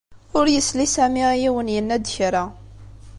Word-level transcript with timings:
Ur 0.37 0.45
yesli 0.53 0.85
Sami 0.95 1.23
i 1.33 1.35
yiwen 1.41 1.73
yenna-d 1.75 2.05
kra. 2.15 2.43